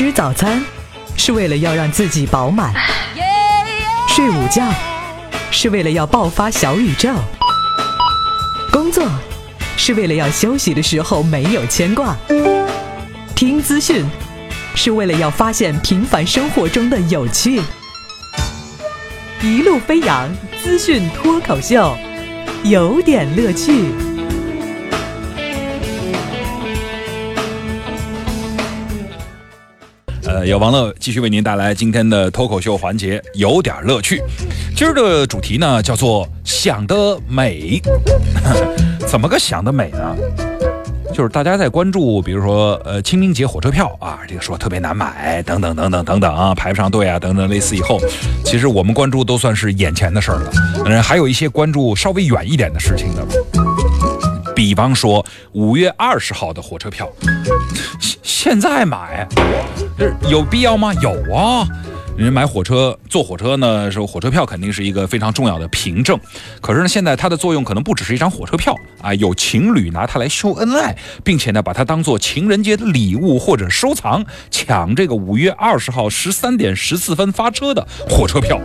[0.00, 0.64] 吃早餐
[1.14, 2.72] 是为了要让自己饱满，
[4.08, 4.66] 睡午觉
[5.50, 7.10] 是为了要爆发小宇宙，
[8.72, 9.06] 工作
[9.76, 12.16] 是为了要休息的时候没有牵挂，
[13.36, 14.02] 听资讯
[14.74, 17.60] 是为了要发现平凡生活中的有趣。
[19.42, 21.94] 一路飞扬资讯脱口秀，
[22.64, 23.92] 有点乐趣。
[30.30, 34.22] 呃，有王乐继续为您带来今天的脱口秀环节，有点乐趣。
[34.76, 37.82] 今儿的主题呢叫做“想得美”，
[39.08, 40.16] 怎么个想得美呢？
[41.12, 48.00] 就是大家在关注，比如说呃清明节火车票啊，这个说特别难买，等等等等等等啊，排不上队啊，等等类似以后，
[48.44, 50.52] 其实我们关注都算是眼前的事儿了。
[50.86, 53.26] 嗯，还有一些关注稍微远一点的事情的，
[54.70, 57.10] 比方说五月二十号的火车票，
[57.98, 59.26] 现现在买，
[59.98, 60.94] 这有必要吗？
[61.02, 61.66] 有啊。
[62.16, 66.16] 人买火车坐火车呢，说火车票肯定是一个非常重要的凭证。
[66.60, 68.72] 可是呢，现在它的作用可能不只是一张火车票
[69.02, 78.60] 啊，有情侣拿它来秀恩爱，并且呢，把它当做情人节的礼物或者收藏，抢这个五月二十号十三点十四分发车的火车票。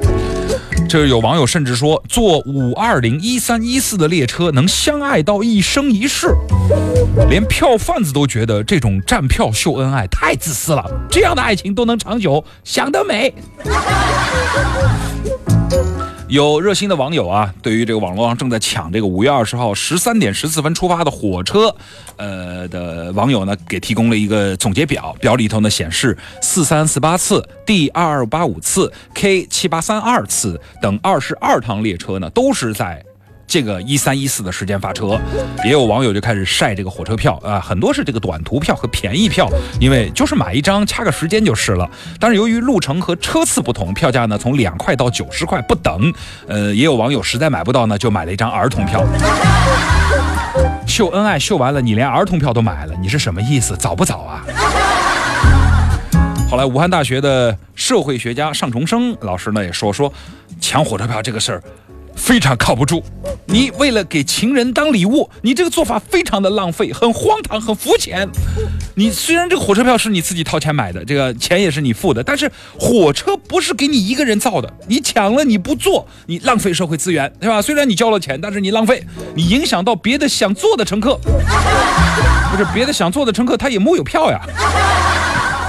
[0.95, 6.33] 就有网友甚至说，坐五二零一三一四的列车能相爱到一生一世，
[7.29, 13.33] 连票贩子都觉得这种站票秀恩爱太自私了，这样的爱情都能长久，想得美。
[16.27, 21.73] 有热心的网友啊，对于这个网络上正在抢这个五月二十号十三点十四分出发的火车，
[22.17, 33.04] 呃的网友呢，给提供了一个总结表，表里头呢显示四三四八次、D 二二八五次、K 七八三二次等二十二趟列车呢，都是在。
[33.47, 35.19] 这个一三一四的时间发车，
[35.63, 39.47] 也有网友就开始晒这个火车票啊，很多是这个短途票和便宜票，
[39.79, 41.89] 因为就是买一张掐个时间就是了。
[42.19, 46.13] 但是由于路程和车次不同，票价呢从两块到九十块不等。
[46.47, 49.05] 呃，也有网友实在买不到呢，就买了一张儿童票。
[50.87, 53.75] 秀恩爱秀完了，你连儿童票都买了，你是什么意思？
[53.77, 54.43] 早不早啊？
[56.49, 60.11] 后来武汉大学的社会学家尚重生老师呢也说说，
[60.59, 61.63] 抢火车票这个事儿。
[62.15, 63.03] 非常靠不住，
[63.45, 68.27] 你为了给情人当礼物，你这个做法非常的浪费，很荒唐，很肤浅。
[68.95, 72.49] 你虽然这个火车票是你自己掏钱买的，这个钱也是你付的，但是
[72.79, 77.61] 火车不是给你一个人造的，你抢了你不坐，你浪费社会资源，对吧？
[77.61, 79.03] 虽然你交了钱，但是你浪费，
[79.35, 81.19] 你影响到别的想坐的乘客，
[82.49, 84.39] 不是别的想坐的乘客他也木有票呀。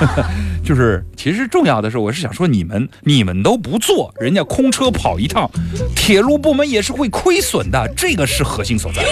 [0.65, 5.51] 就是，其实重要的是，我是想说，你们你们都不做，人家空车跑一趟，
[5.95, 9.03] 铁路部门也是会亏损的，这个是核心所在。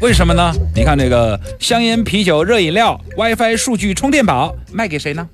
[0.00, 0.52] 为什么呢？
[0.74, 5.28] 你看这个香烟、啤酒、热饮料、WiFi、数据、充电宝，卖给谁呢？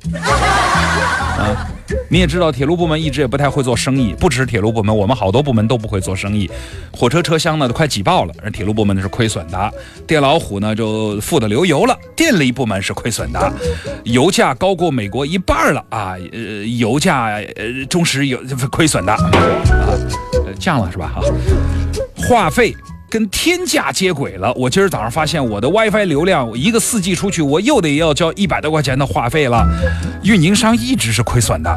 [1.09, 1.69] 啊。
[2.11, 6.51] 你也知道，铁路部门一直也不太会做生意，不只是铁路部门，我们好多部门都不会做生意。
[6.93, 9.73] 火车车厢呢都快挤爆了，而铁路部门呢是亏损的。
[10.07, 13.53] 电老虎呢就富得流油了，电力部门是亏损的。
[14.05, 18.39] 油价高过美国一半了啊，呃，油价呃中石油
[18.71, 19.97] 亏损的啊，
[20.59, 21.13] 降了是吧？
[21.15, 21.23] 哈，
[22.17, 22.75] 话费。
[23.11, 24.53] 跟天价接轨了！
[24.53, 29.67] 我今儿早上发现我的 WiFi 流量一个四 G 出去，我又得要交一百多块钱的话费了。
[30.23, 31.71] 运营商一直是亏损的。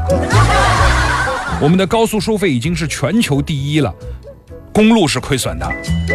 [1.62, 3.94] 我们的高速收费已经是全球第一了，
[4.74, 5.66] 公路是亏损的。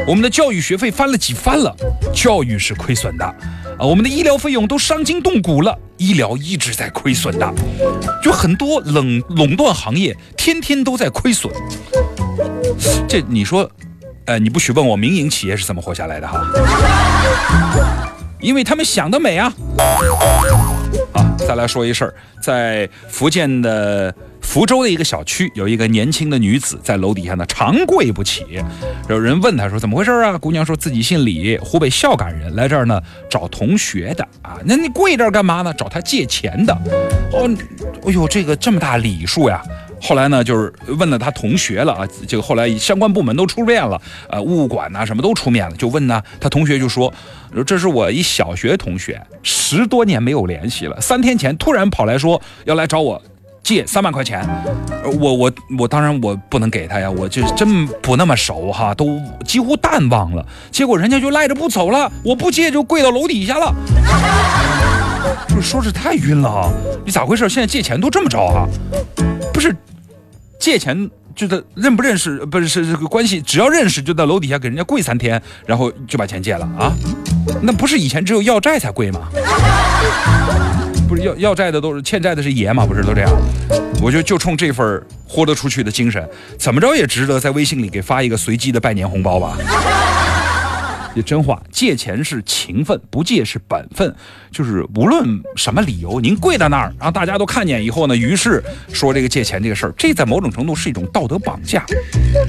[0.06, 1.75] 我们的教育学费翻了几番了，
[2.12, 3.25] 教育是亏损的。
[3.25, 7.54] 啊，我们的医疗费用都伤筋动骨了，医疗一直在亏损的。
[8.22, 11.50] 就很多垄垄断行业天天都在亏损。
[13.09, 13.71] 这你说？
[14.27, 16.45] 呃，你不许问我民营企业是怎么活下来的哈，
[18.41, 19.53] 因为他们想得美啊。
[21.13, 28.45] 好，再来说一事儿，在福建的福州的一个小区，有一个年轻的女子在楼底下呢长跪不起，
[29.09, 30.37] 有人问她说怎么回事啊？
[30.37, 33.01] 姑娘说自己姓李，湖北孝感人，来这儿呢
[33.31, 34.59] 找同学的啊。
[34.65, 35.73] 那你跪这儿干嘛呢？
[35.75, 36.75] 找他借钱的。
[37.33, 37.49] 哦，
[38.05, 39.63] 哎呦，这个这么大礼数呀！
[40.07, 44.01] 后来呢，就是问了他同学了啊，这个后来相关部门都出面了，
[44.31, 47.13] 呃，物管呐什么都出面了，就问呢，他同学就说，
[47.67, 53.21] 这是我一小学同学，十多年没有联系了，三天前突然跑来说要来找我
[53.65, 54.49] 借三万块钱，
[55.19, 63.75] 我我我当然我不能给他呀，我就真不那么熟哈，都几乎淡忘了，结果人家就赖着不走了，我不借就跪到楼底下了，
[65.51, 66.71] 就说是太晕了哈，
[67.05, 67.49] 你咋回事？
[67.49, 68.69] 现在借钱都这么着哈？
[69.53, 69.75] 不是
[70.59, 76.93] 借钱，就在认不认识，不是是这个关系，只要认识就在楼底下给人家跪三天，然后就把钱借了啊？
[77.63, 79.29] 那不是以前只有要债才跪吗？
[81.09, 83.31] 不是要要债的都是欠债的是爷嘛，不是都这样？
[84.03, 89.57] 我就就冲这份豁得出去的精神，怎么着也值得在微信里给发一个随机的拜年红包吧。
[91.16, 94.15] 这真话，借钱是情分，不借是本分。
[94.53, 95.27] 就是无论
[95.57, 101.83] 什么理由，您跪在那儿，让大家都看见以后呢，于是说这个借钱这个事儿，这在某种程度是一种道德绑架。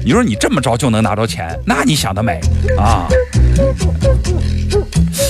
[0.04, 2.38] 你说你这么着就能拿到钱，那你想得美
[2.76, 3.08] 啊！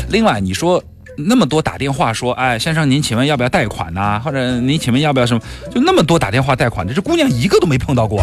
[0.09, 0.83] 另外，你说
[1.17, 4.21] 那么多打电话说，哎，先生您请问要不要贷款呐？
[4.25, 5.41] 或者您请问要不要什么？
[5.73, 8.21] 就那么多打电话贷款的，这姑娘一个都没碰到过。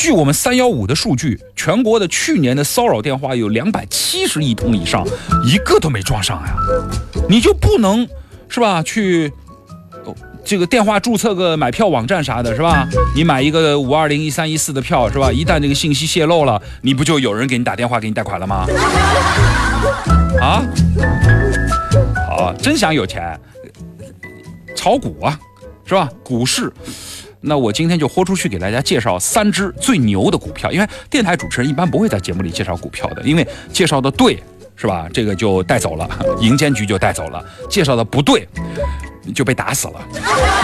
[0.00, 5.04] 据我们三幺五的数据，全国的去年的骚扰电话有两百七十亿通以上，
[5.44, 6.54] 一个都没撞上呀！
[7.28, 8.06] 你就不能
[8.48, 8.80] 是吧？
[8.80, 9.32] 去
[10.44, 12.88] 这个电话注册个买票网站啥的，是吧？
[13.12, 15.32] 你买一个五二零一三一四的票，是吧？
[15.32, 18.66] 一旦这个信息泄露了，你不就有人给你打电话给你贷款了吗？
[20.40, 20.62] 啊？
[22.28, 23.36] 好，真想有钱，
[24.76, 25.36] 炒股啊，
[25.84, 26.08] 是吧？
[26.22, 26.72] 股市。
[27.40, 34.42] 那我今天就豁出去给大家介绍三只最牛的股票，因为电台主持人一般不会在节目里介绍股票的，因为介绍的对
[34.74, 35.08] 是吧？
[35.12, 36.08] 这个就带走了，
[36.40, 38.48] 银监局就带走了；介绍的不对，
[39.34, 40.00] 就被打死了。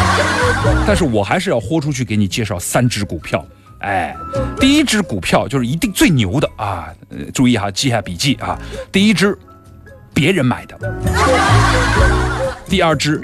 [0.87, 3.45] 但是我还是要豁出去给你介绍三只股票。
[3.81, 4.17] 哎，
[4.59, 6.89] 第一只股票就是一定最牛的啊！
[7.35, 8.59] 注意哈，记下笔记啊。
[8.91, 9.37] 第一只，
[10.15, 10.77] 别人买的；
[12.69, 13.21] 第二只。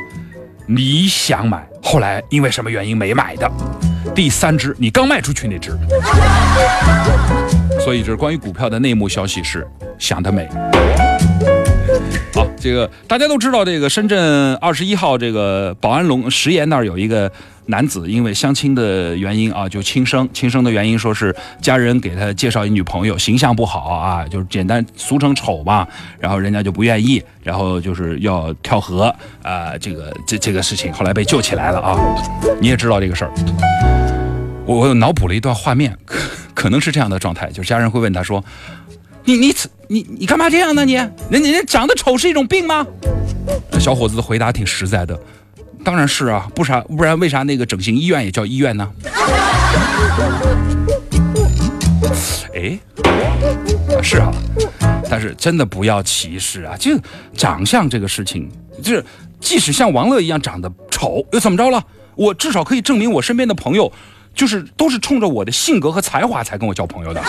[0.66, 3.50] 你想买，后来因为什么原因没买的？
[4.14, 5.72] 第三只，你刚卖出去那只。
[7.80, 9.66] 所以，这是关于股票的内幕消息，是
[9.98, 10.48] 想得美。
[12.32, 17.28] 好，这个大家都知道，这个深圳二十一号这个宝安龙石岩那儿有一个。
[17.70, 20.28] 男子因为相亲的原因啊，就轻生。
[20.34, 25.86] 轻生的原因说是家人给他介绍一女朋友，形象不好啊，就是简单俗称丑嘛。
[26.18, 31.96] 然后人家就不愿意，然后就是要跳河啊，这个这这个事情后来被救起来了啊。
[32.60, 33.32] 你也知道这个事儿，
[34.66, 36.18] 我我脑补了一段画面，可
[36.52, 38.44] 可能是这样的状态，就是家人会问他说
[39.24, 39.54] ：“你你
[39.88, 40.84] 你你干嘛这样呢？
[40.84, 42.86] 你人家长得丑是一种病吗？”
[43.80, 45.18] 小伙子的回答挺实在的。
[45.84, 48.88] 当然是啊，不啥，不然为啥那个整形医院也叫医院呢？
[52.54, 52.78] 哎，
[54.02, 54.30] 是啊，
[55.08, 56.76] 但是真的不要歧视啊！
[56.78, 56.90] 就
[57.34, 58.50] 长相这个事情，
[58.82, 59.04] 就是
[59.40, 61.82] 即使像王乐一样长得丑，又怎么着了？
[62.14, 63.90] 我至少可以证明我身边的朋友，
[64.34, 67.22] 就是都是冲着我的性格和才华才跟我交朋友的。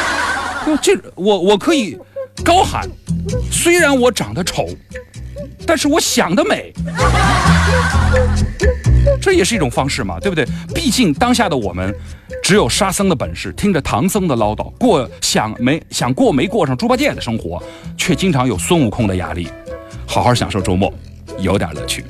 [0.82, 1.96] 这我我可以
[2.44, 2.86] 高喊，
[3.50, 4.66] 虽然我长得丑。
[5.66, 6.72] 但是我想得美，
[9.20, 10.46] 这也是一种方式嘛，对不对？
[10.74, 11.94] 毕竟当下的我们，
[12.42, 17.62] 只有沙僧的本事，听着唐僧的唠叨，过想没想过没过上猪八戒的生活，
[17.96, 19.48] 却经常有孙悟空的压力。
[20.06, 20.92] 好好享受周末，
[21.40, 22.04] 有点乐趣。